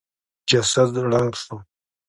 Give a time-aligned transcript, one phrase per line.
[0.49, 1.55] جسد ړنګ شو.